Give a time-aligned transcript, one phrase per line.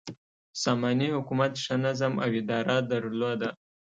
[0.63, 3.49] ساماني حکومت ښه نظم او اداره درلوده.